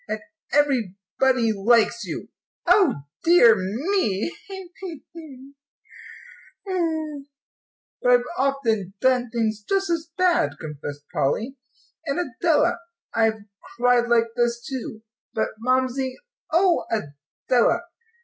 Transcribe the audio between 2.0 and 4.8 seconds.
you. O dear me tee